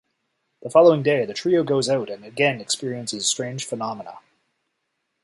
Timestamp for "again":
2.25-2.59